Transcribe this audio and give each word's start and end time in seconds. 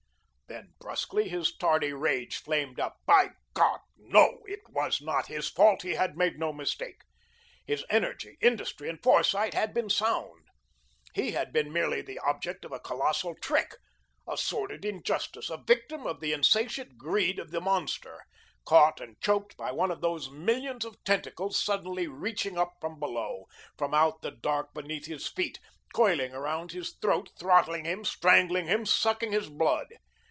Then 0.47 0.73
brusquely 0.81 1.29
his 1.29 1.55
tardy 1.55 1.93
rage 1.93 2.35
flamed 2.35 2.77
up. 2.77 2.97
By 3.05 3.29
God, 3.53 3.79
NO, 3.95 4.39
it 4.47 4.59
was 4.67 5.01
not 5.01 5.27
his 5.27 5.47
fault; 5.47 5.83
he 5.83 5.91
had 5.91 6.17
made 6.17 6.37
no 6.37 6.51
mistake. 6.51 7.03
His 7.65 7.85
energy, 7.89 8.37
industry, 8.41 8.89
and 8.89 9.01
foresight 9.01 9.53
had 9.53 9.73
been 9.73 9.89
sound. 9.89 10.49
He 11.15 11.31
had 11.31 11.53
been 11.53 11.71
merely 11.71 12.01
the 12.01 12.19
object 12.19 12.65
of 12.65 12.73
a 12.73 12.81
colossal 12.81 13.33
trick, 13.35 13.75
a 14.27 14.35
sordid 14.35 14.83
injustice, 14.83 15.49
a 15.49 15.55
victim 15.55 16.05
of 16.05 16.19
the 16.19 16.33
insatiate 16.33 16.97
greed 16.97 17.39
of 17.39 17.51
the 17.51 17.61
monster, 17.61 18.25
caught 18.65 18.99
and 18.99 19.17
choked 19.21 19.55
by 19.55 19.71
one 19.71 19.89
of 19.89 20.01
those 20.01 20.29
millions 20.29 20.83
of 20.83 21.01
tentacles 21.05 21.57
suddenly 21.63 22.07
reaching 22.09 22.57
up 22.57 22.73
from 22.81 22.99
below, 22.99 23.45
from 23.77 23.93
out 23.93 24.21
the 24.21 24.31
dark 24.31 24.73
beneath 24.73 25.05
his 25.05 25.29
feet, 25.29 25.61
coiling 25.93 26.33
around 26.33 26.73
his 26.73 26.91
throat, 26.97 27.29
throttling 27.39 27.85
him, 27.85 28.03
strangling 28.03 28.65
him, 28.67 28.85
sucking 28.85 29.31
his 29.31 29.47
blood. 29.47 29.87